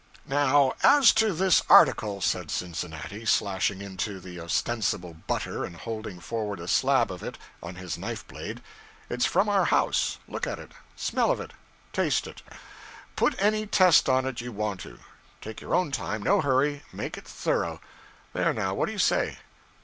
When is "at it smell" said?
10.47-11.29